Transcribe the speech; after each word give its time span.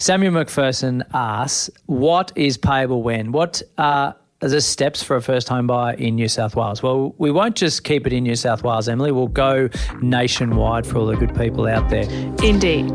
Samuel 0.00 0.32
McPherson 0.32 1.02
asks, 1.12 1.68
what 1.84 2.32
is 2.34 2.56
payable 2.56 3.02
when? 3.02 3.32
What 3.32 3.60
are 3.76 4.16
the 4.38 4.62
steps 4.62 5.02
for 5.02 5.16
a 5.16 5.20
first 5.20 5.46
home 5.46 5.66
buyer 5.66 5.92
in 5.92 6.14
New 6.14 6.26
South 6.26 6.56
Wales? 6.56 6.82
Well, 6.82 7.14
we 7.18 7.30
won't 7.30 7.54
just 7.54 7.84
keep 7.84 8.06
it 8.06 8.14
in 8.14 8.22
New 8.22 8.34
South 8.34 8.64
Wales, 8.64 8.88
Emily. 8.88 9.12
We'll 9.12 9.26
go 9.26 9.68
nationwide 10.00 10.86
for 10.86 11.00
all 11.00 11.06
the 11.06 11.16
good 11.16 11.36
people 11.36 11.66
out 11.66 11.90
there. 11.90 12.04
Indeed. 12.42 12.88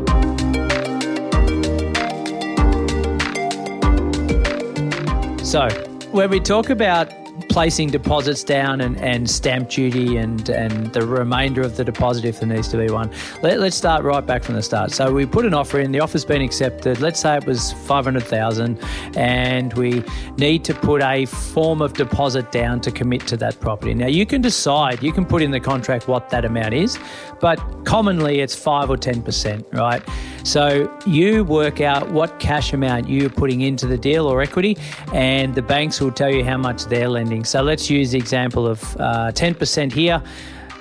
So, 5.46 5.68
when 6.10 6.28
we 6.28 6.40
talk 6.40 6.70
about 6.70 7.12
placing 7.56 7.88
deposits 7.88 8.44
down 8.44 8.82
and, 8.82 8.98
and 8.98 9.30
stamp 9.30 9.70
duty 9.70 10.18
and, 10.18 10.50
and 10.50 10.92
the 10.92 11.00
remainder 11.06 11.62
of 11.62 11.74
the 11.74 11.82
deposit 11.82 12.26
if 12.26 12.38
there 12.38 12.48
needs 12.50 12.68
to 12.68 12.76
be 12.76 12.90
one. 12.90 13.10
Let, 13.42 13.58
us 13.60 13.74
start 13.74 14.04
right 14.04 14.26
back 14.26 14.44
from 14.44 14.56
the 14.56 14.62
start. 14.62 14.90
So 14.90 15.10
we 15.10 15.24
put 15.24 15.46
an 15.46 15.54
offer 15.54 15.80
in, 15.80 15.90
the 15.90 16.00
offer's 16.00 16.26
been 16.26 16.42
accepted. 16.42 17.00
Let's 17.00 17.20
say 17.20 17.38
it 17.38 17.46
was 17.46 17.72
500,000 17.72 18.78
and 19.16 19.72
we 19.72 20.04
need 20.36 20.64
to 20.64 20.74
put 20.74 21.00
a 21.02 21.24
form 21.24 21.80
of 21.80 21.94
deposit 21.94 22.52
down 22.52 22.82
to 22.82 22.90
commit 22.90 23.26
to 23.28 23.38
that 23.38 23.58
property. 23.58 23.94
Now 23.94 24.08
you 24.08 24.26
can 24.26 24.42
decide, 24.42 25.02
you 25.02 25.10
can 25.12 25.24
put 25.24 25.40
in 25.40 25.50
the 25.50 25.60
contract 25.60 26.08
what 26.08 26.28
that 26.28 26.44
amount 26.44 26.74
is, 26.74 26.98
but 27.40 27.56
commonly 27.86 28.40
it's 28.40 28.54
5 28.54 28.90
or 28.90 28.98
10%, 28.98 29.72
right? 29.72 30.02
So 30.44 30.94
you 31.06 31.42
work 31.42 31.80
out 31.80 32.10
what 32.10 32.38
cash 32.38 32.74
amount 32.74 33.08
you're 33.08 33.30
putting 33.30 33.62
into 33.62 33.86
the 33.86 33.96
deal 33.96 34.26
or 34.26 34.42
equity 34.42 34.76
and 35.14 35.54
the 35.54 35.62
banks 35.62 36.02
will 36.02 36.12
tell 36.12 36.30
you 36.30 36.44
how 36.44 36.58
much 36.58 36.84
they're 36.84 37.08
lending 37.08 37.26
lending. 37.36 37.45
So 37.46 37.62
let's 37.62 37.88
use 37.88 38.10
the 38.10 38.18
example 38.18 38.66
of 38.66 38.82
uh, 38.96 39.32
10% 39.32 39.92
here. 39.92 40.22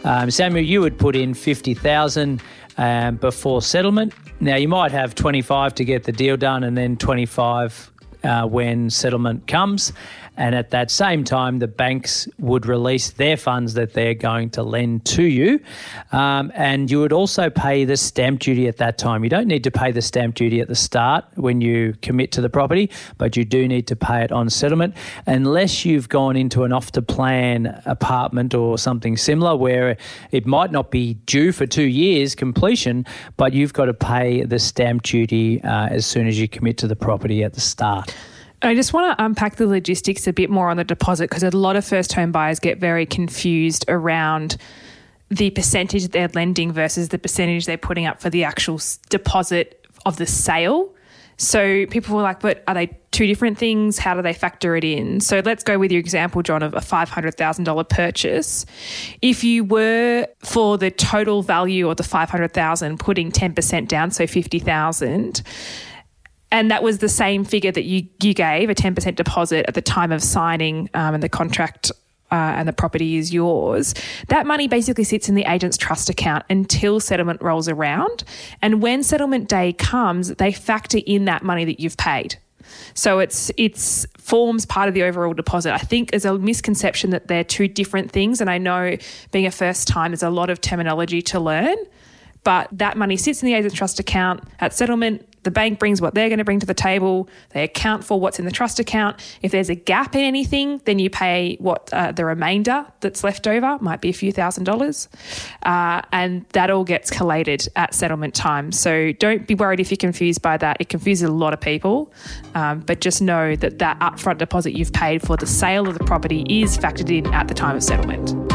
Um, 0.03 0.29
Samuel, 0.29 0.65
you 0.65 0.81
would 0.81 0.97
put 0.97 1.15
in 1.15 1.33
50,000 1.33 2.41
um, 2.77 3.15
before 3.17 3.61
settlement. 3.61 4.13
Now 4.39 4.55
you 4.55 4.67
might 4.67 4.91
have 4.91 5.15
25 5.15 5.75
to 5.75 5.85
get 5.85 6.03
the 6.03 6.11
deal 6.11 6.37
done 6.37 6.63
and 6.63 6.77
then 6.77 6.97
25 6.97 7.91
uh, 8.25 8.45
when 8.47 8.89
settlement 8.89 9.47
comes. 9.47 9.93
And 10.37 10.53
at 10.53 10.71
that 10.71 10.91
same 10.91 11.23
time, 11.23 11.59
the 11.59 11.67
banks 11.67 12.27
would 12.39 12.65
release 12.65 13.11
their 13.11 13.37
funds 13.37 13.73
that 13.75 13.93
they're 13.93 14.13
going 14.13 14.49
to 14.51 14.63
lend 14.63 15.05
to 15.05 15.23
you. 15.23 15.61
Um, 16.11 16.51
and 16.55 16.91
you 16.91 16.99
would 16.99 17.13
also 17.13 17.49
pay 17.49 17.85
the 17.85 17.95
stamp 17.95 18.41
duty 18.41 18.67
at 18.67 18.77
that 18.77 18.97
time. 18.97 19.23
You 19.23 19.29
don't 19.29 19.47
need 19.47 19.63
to 19.63 19.71
pay 19.71 19.91
the 19.91 20.01
stamp 20.01 20.35
duty 20.35 20.59
at 20.59 20.67
the 20.67 20.75
start 20.75 21.23
when 21.35 21.61
you 21.61 21.95
commit 22.01 22.31
to 22.33 22.41
the 22.41 22.49
property, 22.49 22.91
but 23.17 23.37
you 23.37 23.45
do 23.45 23.67
need 23.67 23.87
to 23.87 23.95
pay 23.95 24.23
it 24.23 24.31
on 24.31 24.49
settlement 24.49 24.95
unless 25.25 25.85
you've 25.85 26.09
gone 26.09 26.35
into 26.35 26.63
an 26.63 26.73
off 26.73 26.91
the 26.91 27.01
plan 27.01 27.81
apartment 27.85 28.53
or 28.53 28.77
something 28.77 29.15
similar 29.15 29.55
where 29.55 29.95
it 30.31 30.45
might 30.45 30.71
not 30.71 30.91
be 30.91 31.13
due 31.25 31.51
for 31.51 31.65
two 31.65 31.83
years 31.83 32.35
completion, 32.35 33.05
but 33.37 33.53
you've 33.53 33.73
got 33.73 33.85
to 33.85 33.93
pay 33.93 34.43
the 34.43 34.59
stamp 34.59 35.03
duty 35.03 35.63
uh, 35.63 35.87
as 35.87 36.05
soon 36.05 36.27
as 36.27 36.39
you 36.39 36.47
commit 36.47 36.77
to 36.77 36.87
the 36.87 36.95
property 36.95 37.43
at 37.43 37.53
the 37.53 37.61
start. 37.61 38.13
I 38.61 38.73
just 38.73 38.93
want 38.93 39.17
to 39.17 39.23
unpack 39.23 39.57
the 39.57 39.67
logistics 39.67 40.27
a 40.27 40.33
bit 40.33 40.49
more 40.49 40.69
on 40.69 40.77
the 40.77 40.83
deposit 40.83 41.29
because 41.29 41.43
a 41.43 41.51
lot 41.51 41.75
of 41.75 41.85
first 41.85 42.13
home 42.13 42.31
buyers 42.31 42.59
get 42.59 42.79
very 42.79 43.05
confused 43.05 43.85
around 43.87 44.57
the 45.29 45.49
percentage 45.49 46.07
they're 46.09 46.29
lending 46.29 46.71
versus 46.71 47.09
the 47.09 47.17
percentage 47.17 47.65
they're 47.65 47.77
putting 47.77 48.05
up 48.05 48.21
for 48.21 48.29
the 48.29 48.43
actual 48.43 48.79
deposit 49.09 49.85
of 50.05 50.17
the 50.17 50.25
sale. 50.25 50.93
So 51.37 51.85
people 51.87 52.15
were 52.15 52.21
like, 52.21 52.39
but 52.39 52.63
are 52.67 52.73
they 52.73 52.97
two 53.11 53.27
different 53.27 53.57
things? 53.57 53.97
How 53.97 54.13
do 54.13 54.21
they 54.21 54.33
factor 54.33 54.75
it 54.77 54.85
in? 54.85 55.19
So 55.19 55.41
let's 55.43 55.63
go 55.63 55.77
with 55.77 55.91
your 55.91 55.99
example, 55.99 56.41
John, 56.41 56.63
of 56.63 56.73
a 56.73 56.79
$500,000 56.79 57.89
purchase. 57.89 58.65
If 59.21 59.43
you 59.43 59.65
were 59.65 60.27
for 60.39 60.77
the 60.77 60.91
total 60.91 61.41
value 61.41 61.89
of 61.89 61.97
the 61.97 62.03
500,000 62.03 62.99
putting 62.99 63.31
10% 63.31 63.87
down, 63.89 64.11
so 64.11 64.25
50,000, 64.25 65.41
and 66.51 66.71
that 66.71 66.83
was 66.83 66.99
the 66.99 67.09
same 67.09 67.43
figure 67.43 67.71
that 67.71 67.83
you 67.83 68.07
you 68.21 68.33
gave 68.33 68.69
a 68.69 68.75
10% 68.75 69.15
deposit 69.15 69.65
at 69.67 69.73
the 69.73 69.81
time 69.81 70.11
of 70.11 70.21
signing 70.21 70.89
um, 70.93 71.15
and 71.15 71.23
the 71.23 71.29
contract 71.29 71.91
uh, 72.31 72.53
and 72.57 72.67
the 72.67 72.73
property 72.73 73.17
is 73.17 73.33
yours, 73.33 73.93
that 74.27 74.45
money 74.45 74.67
basically 74.67 75.03
sits 75.03 75.29
in 75.29 75.35
the 75.35 75.45
agent's 75.47 75.77
trust 75.77 76.09
account 76.09 76.43
until 76.49 76.99
settlement 76.99 77.41
rolls 77.41 77.69
around. 77.69 78.23
And 78.61 78.81
when 78.81 79.03
settlement 79.03 79.47
day 79.47 79.73
comes, 79.73 80.29
they 80.35 80.51
factor 80.51 80.99
in 81.05 81.25
that 81.25 81.43
money 81.43 81.65
that 81.65 81.79
you've 81.79 81.97
paid. 81.97 82.37
So 82.93 83.19
it's 83.19 83.51
it's 83.57 84.07
forms 84.17 84.65
part 84.65 84.87
of 84.87 84.95
the 84.95 85.03
overall 85.03 85.33
deposit. 85.33 85.73
I 85.73 85.77
think 85.77 86.11
there's 86.11 86.25
a 86.25 86.37
misconception 86.37 87.11
that 87.11 87.27
they're 87.27 87.43
two 87.43 87.67
different 87.67 88.11
things, 88.11 88.41
and 88.41 88.49
I 88.49 88.57
know 88.57 88.97
being 89.31 89.45
a 89.45 89.51
first 89.51 89.87
time, 89.87 90.11
there's 90.11 90.23
a 90.23 90.29
lot 90.29 90.49
of 90.49 90.61
terminology 90.61 91.21
to 91.23 91.39
learn. 91.39 91.77
But 92.43 92.69
that 92.71 92.97
money 92.97 93.17
sits 93.17 93.41
in 93.41 93.47
the 93.47 93.53
agent's 93.53 93.75
trust 93.75 93.99
account 93.99 94.43
at 94.59 94.73
settlement. 94.73 95.27
The 95.45 95.51
bank 95.51 95.77
brings 95.77 96.01
what 96.01 96.15
they're 96.15 96.27
going 96.27 96.39
to 96.39 96.43
bring 96.43 96.59
to 96.59 96.65
the 96.65 96.73
table. 96.73 97.29
They 97.51 97.63
account 97.63 98.03
for 98.03 98.19
what's 98.19 98.39
in 98.39 98.45
the 98.45 98.51
trust 98.51 98.79
account. 98.79 99.19
If 99.43 99.51
there's 99.51 99.69
a 99.69 99.75
gap 99.75 100.15
in 100.15 100.21
anything, 100.21 100.81
then 100.85 100.97
you 100.97 101.11
pay 101.11 101.55
what 101.59 101.93
uh, 101.93 102.11
the 102.11 102.25
remainder 102.25 102.85
that's 102.99 103.23
left 103.23 103.47
over 103.47 103.77
might 103.79 104.01
be 104.01 104.09
a 104.09 104.13
few 104.13 104.31
thousand 104.31 104.63
dollars, 104.63 105.07
uh, 105.61 106.01
and 106.11 106.45
that 106.53 106.71
all 106.71 106.83
gets 106.83 107.11
collated 107.11 107.67
at 107.75 107.93
settlement 107.93 108.33
time. 108.33 108.71
So 108.71 109.11
don't 109.13 109.45
be 109.45 109.53
worried 109.53 109.79
if 109.79 109.91
you're 109.91 109.97
confused 109.97 110.41
by 110.41 110.57
that. 110.57 110.77
It 110.79 110.89
confuses 110.89 111.29
a 111.29 111.31
lot 111.31 111.53
of 111.53 111.61
people, 111.61 112.11
um, 112.55 112.79
but 112.79 112.99
just 112.99 113.21
know 113.21 113.55
that 113.55 113.77
that 113.77 113.99
upfront 113.99 114.39
deposit 114.39 114.73
you've 114.73 114.93
paid 114.93 115.21
for 115.21 115.37
the 115.37 115.47
sale 115.47 115.87
of 115.87 115.95
the 115.95 116.03
property 116.03 116.43
is 116.49 116.75
factored 116.75 117.15
in 117.15 117.31
at 117.33 117.47
the 117.47 117.53
time 117.53 117.75
of 117.75 117.83
settlement. 117.83 118.54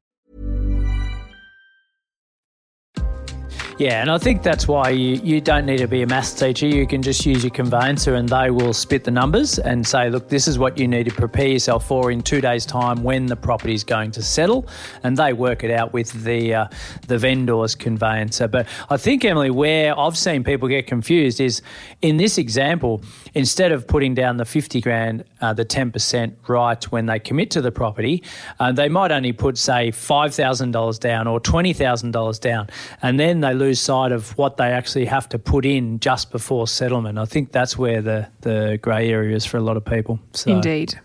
Yeah, 3.81 3.99
and 3.99 4.11
I 4.11 4.19
think 4.19 4.43
that's 4.43 4.67
why 4.67 4.89
you, 4.89 5.19
you 5.23 5.41
don't 5.41 5.65
need 5.65 5.79
to 5.79 5.87
be 5.87 6.03
a 6.03 6.05
maths 6.05 6.35
teacher. 6.35 6.67
You 6.67 6.85
can 6.85 7.01
just 7.01 7.25
use 7.25 7.43
your 7.43 7.49
conveyancer 7.49 8.13
and 8.13 8.29
they 8.29 8.51
will 8.51 8.73
spit 8.73 9.05
the 9.05 9.09
numbers 9.09 9.57
and 9.57 9.87
say, 9.87 10.07
look, 10.07 10.29
this 10.29 10.47
is 10.47 10.59
what 10.59 10.77
you 10.77 10.87
need 10.87 11.05
to 11.05 11.11
prepare 11.11 11.47
yourself 11.47 11.87
for 11.87 12.11
in 12.11 12.21
two 12.21 12.41
days' 12.41 12.63
time 12.63 13.01
when 13.01 13.25
the 13.25 13.35
property 13.35 13.73
is 13.73 13.83
going 13.83 14.11
to 14.11 14.21
settle. 14.21 14.67
And 15.01 15.17
they 15.17 15.33
work 15.33 15.63
it 15.63 15.71
out 15.71 15.93
with 15.93 16.11
the, 16.23 16.53
uh, 16.53 16.67
the 17.07 17.17
vendor's 17.17 17.73
conveyancer. 17.73 18.47
But 18.47 18.67
I 18.91 18.97
think, 18.97 19.25
Emily, 19.25 19.49
where 19.49 19.97
I've 19.97 20.15
seen 20.15 20.43
people 20.43 20.67
get 20.67 20.85
confused 20.85 21.41
is 21.41 21.63
in 22.03 22.17
this 22.17 22.37
example, 22.37 23.01
instead 23.33 23.71
of 23.71 23.87
putting 23.87 24.13
down 24.13 24.37
the 24.37 24.45
50 24.45 24.79
grand, 24.81 25.23
uh, 25.41 25.53
the 25.53 25.65
10% 25.65 26.35
right 26.47 26.83
when 26.91 27.07
they 27.07 27.17
commit 27.17 27.49
to 27.49 27.61
the 27.61 27.71
property, 27.71 28.21
uh, 28.59 28.71
they 28.71 28.89
might 28.89 29.11
only 29.11 29.33
put, 29.33 29.57
say, 29.57 29.89
$5,000 29.89 30.99
down 30.99 31.25
or 31.25 31.39
$20,000 31.39 32.39
down. 32.41 32.69
And 33.01 33.19
then 33.19 33.39
they 33.39 33.55
lose 33.55 33.70
lose 33.71 33.79
sight 33.79 34.11
of 34.11 34.37
what 34.37 34.57
they 34.57 34.71
actually 34.71 35.05
have 35.05 35.27
to 35.29 35.39
put 35.39 35.65
in 35.65 35.99
just 35.99 36.31
before 36.31 36.67
settlement. 36.67 37.17
I 37.17 37.25
think 37.25 37.51
that's 37.51 37.77
where 37.77 38.01
the, 38.01 38.27
the 38.41 38.79
grey 38.81 39.09
area 39.09 39.35
is 39.35 39.45
for 39.45 39.57
a 39.57 39.61
lot 39.61 39.77
of 39.77 39.85
people. 39.85 40.19
So 40.33 40.51
Indeed. 40.51 40.99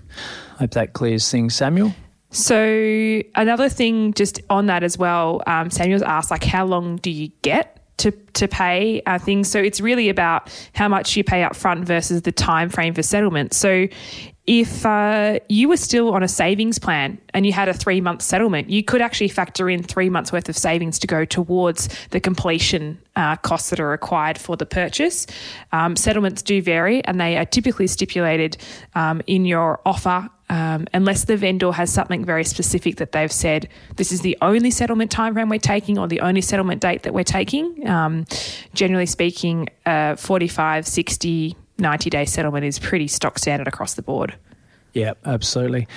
I 0.56 0.58
hope 0.60 0.72
that 0.72 0.92
clears 0.92 1.30
things, 1.30 1.54
Samuel. 1.54 1.94
So 2.30 3.22
another 3.34 3.68
thing, 3.68 4.12
just 4.14 4.40
on 4.50 4.66
that 4.66 4.82
as 4.82 4.98
well, 4.98 5.42
um, 5.46 5.70
Samuel's 5.70 6.02
asked 6.02 6.30
like, 6.30 6.44
how 6.44 6.66
long 6.66 6.96
do 6.96 7.10
you 7.10 7.30
get 7.42 7.72
to 7.98 8.10
to 8.34 8.48
pay 8.48 9.00
uh, 9.06 9.18
things? 9.18 9.48
So 9.48 9.58
it's 9.58 9.80
really 9.80 10.08
about 10.08 10.50
how 10.74 10.88
much 10.88 11.16
you 11.16 11.24
pay 11.24 11.44
up 11.44 11.56
front 11.56 11.86
versus 11.86 12.22
the 12.22 12.32
time 12.32 12.68
frame 12.68 12.94
for 12.94 13.02
settlement. 13.02 13.54
So 13.54 13.86
if 14.46 14.86
uh, 14.86 15.40
you 15.48 15.68
were 15.68 15.76
still 15.76 16.14
on 16.14 16.22
a 16.22 16.28
savings 16.28 16.78
plan 16.78 17.18
and 17.34 17.44
you 17.44 17.52
had 17.52 17.68
a 17.68 17.74
three 17.74 18.00
month 18.00 18.22
settlement, 18.22 18.70
you 18.70 18.82
could 18.82 19.02
actually 19.02 19.28
factor 19.28 19.68
in 19.68 19.82
three 19.82 20.08
months 20.08 20.32
worth 20.32 20.48
of 20.48 20.56
savings 20.56 20.98
to 21.00 21.06
go 21.06 21.24
towards 21.24 21.88
the 22.10 22.20
completion 22.20 23.00
uh, 23.16 23.36
costs 23.36 23.70
that 23.70 23.80
are 23.80 23.88
required 23.88 24.38
for 24.38 24.56
the 24.56 24.66
purchase. 24.66 25.26
Um, 25.72 25.96
settlements 25.96 26.42
do 26.42 26.62
vary 26.62 27.04
and 27.04 27.20
they 27.20 27.36
are 27.36 27.44
typically 27.44 27.88
stipulated 27.88 28.56
um, 28.94 29.20
in 29.26 29.44
your 29.44 29.80
offer. 29.84 30.28
Um, 30.48 30.86
unless 30.94 31.24
the 31.24 31.36
vendor 31.36 31.72
has 31.72 31.92
something 31.92 32.24
very 32.24 32.44
specific 32.44 32.96
that 32.96 33.10
they've 33.10 33.32
said, 33.32 33.68
this 33.96 34.12
is 34.12 34.20
the 34.20 34.38
only 34.40 34.70
settlement 34.70 35.10
timeframe 35.10 35.50
we're 35.50 35.58
taking 35.58 35.98
or 35.98 36.06
the 36.06 36.20
only 36.20 36.40
settlement 36.40 36.80
date 36.80 37.02
that 37.02 37.12
we're 37.12 37.24
taking. 37.24 37.88
Um, 37.88 38.26
generally 38.72 39.06
speaking, 39.06 39.68
uh, 39.86 40.14
45, 40.14 40.86
60, 40.86 41.56
90 41.78 42.10
day 42.10 42.24
settlement 42.24 42.64
is 42.64 42.78
pretty 42.78 43.08
stock 43.08 43.38
standard 43.38 43.68
across 43.68 43.94
the 43.94 44.02
board. 44.02 44.36
Yeah, 44.96 45.12
absolutely. 45.26 45.88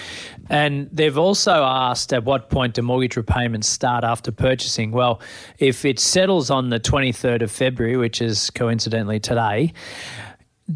And 0.50 0.90
they've 0.92 1.18
also 1.18 1.64
asked 1.64 2.12
at 2.12 2.26
what 2.26 2.50
point 2.50 2.74
do 2.74 2.81
mortgage 2.81 3.16
repayments 3.16 3.70
start 3.70 4.04
after 4.04 4.30
purchasing? 4.30 4.92
Well, 4.92 5.22
if 5.58 5.86
it 5.86 6.00
settles 6.00 6.50
on 6.50 6.70
the 6.70 6.81
23rd 6.81 7.44
of 7.44 7.50
February, 7.50 7.96
which 7.96 8.22
is 8.22 8.50
coincidentally 8.50 9.22
today, 9.22 9.72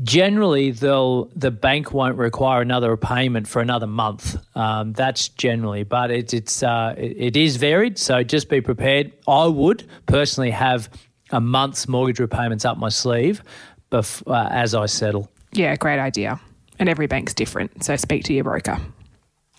generally 0.04 0.72
they'll 0.72 1.26
the 1.36 1.52
bank 1.52 1.94
won't 1.94 2.18
require 2.18 2.62
another 2.62 2.92
repayment 2.92 3.46
for 3.46 3.62
another 3.62 3.88
month. 3.88 4.38
Um, 4.56 4.94
that's 4.94 5.28
generally, 5.28 5.84
but 5.84 6.10
it, 6.10 6.34
it's 6.34 6.64
uh, 6.64 6.96
it, 6.98 7.16
it 7.18 7.38
is 7.38 7.58
varied. 7.58 7.98
So 7.98 8.24
just 8.24 8.50
be 8.50 8.62
prepared. 8.62 9.12
I 9.28 9.48
would 9.48 9.86
personally 10.06 10.52
have 10.52 10.90
a 11.32 11.42
month's 11.42 11.88
mortgage 11.88 12.20
repayments 12.20 12.64
up 12.64 12.78
my 12.78 12.90
sleeve, 12.90 13.44
bef- 13.94 14.24
uh, 14.28 14.50
as 14.51 14.74
I 14.75 14.88
settle. 14.88 15.30
Yeah, 15.54 15.75
great 15.75 16.00
idea. 16.00 16.40
And 16.80 16.90
every 16.90 17.07
bank's 17.07 17.34
different, 17.34 17.84
so 17.84 17.95
speak 17.95 18.24
to 18.25 18.34
your 18.34 18.44
broker. 18.44 18.80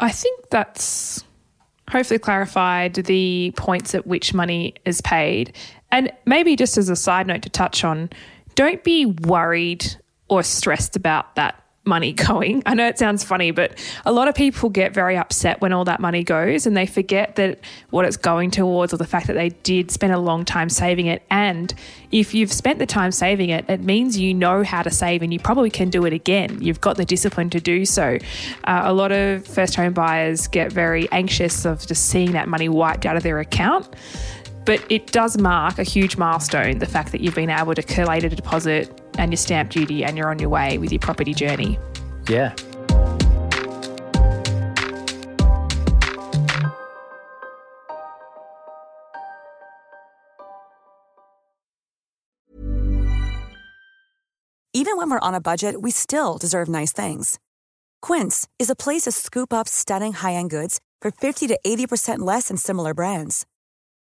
I 0.00 0.10
think 0.10 0.50
that's 0.50 1.24
hopefully 1.88 2.18
clarified 2.18 2.94
the 2.94 3.52
points 3.56 3.94
at 3.94 4.06
which 4.06 4.34
money 4.34 4.74
is 4.84 5.00
paid. 5.00 5.54
And 5.92 6.10
maybe 6.26 6.56
just 6.56 6.76
as 6.76 6.88
a 6.88 6.96
side 6.96 7.28
note 7.28 7.42
to 7.42 7.50
touch 7.50 7.84
on, 7.84 8.10
don't 8.56 8.82
be 8.82 9.06
worried 9.06 9.86
or 10.28 10.42
stressed 10.42 10.96
about 10.96 11.36
that 11.36 11.63
money 11.84 12.12
going. 12.12 12.62
I 12.66 12.74
know 12.74 12.86
it 12.86 12.98
sounds 12.98 13.24
funny, 13.24 13.50
but 13.50 13.78
a 14.04 14.12
lot 14.12 14.28
of 14.28 14.34
people 14.34 14.70
get 14.70 14.94
very 14.94 15.16
upset 15.16 15.60
when 15.60 15.72
all 15.72 15.84
that 15.84 16.00
money 16.00 16.24
goes 16.24 16.66
and 16.66 16.76
they 16.76 16.86
forget 16.86 17.36
that 17.36 17.60
what 17.90 18.04
it's 18.04 18.16
going 18.16 18.50
towards 18.50 18.94
or 18.94 18.96
the 18.96 19.06
fact 19.06 19.26
that 19.26 19.34
they 19.34 19.50
did 19.50 19.90
spend 19.90 20.12
a 20.12 20.18
long 20.18 20.44
time 20.44 20.68
saving 20.68 21.06
it. 21.06 21.22
And 21.30 21.74
if 22.10 22.34
you've 22.34 22.52
spent 22.52 22.78
the 22.78 22.86
time 22.86 23.12
saving 23.12 23.50
it, 23.50 23.64
it 23.68 23.80
means 23.80 24.18
you 24.18 24.32
know 24.32 24.62
how 24.62 24.82
to 24.82 24.90
save 24.90 25.22
and 25.22 25.32
you 25.32 25.38
probably 25.38 25.70
can 25.70 25.90
do 25.90 26.04
it 26.06 26.12
again. 26.12 26.62
You've 26.62 26.80
got 26.80 26.96
the 26.96 27.04
discipline 27.04 27.50
to 27.50 27.60
do 27.60 27.84
so. 27.84 28.18
Uh, 28.64 28.82
a 28.84 28.92
lot 28.92 29.12
of 29.12 29.46
first 29.46 29.74
home 29.74 29.92
buyers 29.92 30.46
get 30.48 30.72
very 30.72 31.10
anxious 31.12 31.64
of 31.64 31.86
just 31.86 32.08
seeing 32.08 32.32
that 32.32 32.48
money 32.48 32.68
wiped 32.68 33.04
out 33.04 33.16
of 33.16 33.22
their 33.22 33.40
account. 33.40 33.88
But 34.64 34.84
it 34.90 35.12
does 35.12 35.36
mark 35.38 35.78
a 35.78 35.82
huge 35.82 36.16
milestone 36.16 36.78
the 36.78 36.86
fact 36.86 37.12
that 37.12 37.20
you've 37.20 37.34
been 37.34 37.50
able 37.50 37.74
to 37.74 37.82
collate 37.82 38.24
a 38.24 38.30
deposit 38.30 39.00
and 39.18 39.30
your 39.30 39.36
stamp 39.36 39.70
duty 39.70 40.04
and 40.04 40.16
you're 40.16 40.30
on 40.30 40.38
your 40.38 40.48
way 40.48 40.78
with 40.78 40.90
your 40.90 41.00
property 41.00 41.34
journey. 41.34 41.78
Yeah. 42.28 42.54
Even 54.76 54.96
when 54.96 55.08
we're 55.08 55.20
on 55.20 55.34
a 55.34 55.40
budget, 55.40 55.82
we 55.82 55.90
still 55.90 56.36
deserve 56.36 56.68
nice 56.68 56.92
things. 56.92 57.38
Quince 58.02 58.48
is 58.58 58.68
a 58.68 58.74
place 58.74 59.02
to 59.02 59.12
scoop 59.12 59.52
up 59.52 59.68
stunning 59.68 60.14
high 60.14 60.34
end 60.34 60.50
goods 60.50 60.80
for 61.00 61.10
50 61.10 61.46
to 61.48 61.58
80% 61.64 62.18
less 62.18 62.48
than 62.48 62.56
similar 62.56 62.92
brands. 62.92 63.46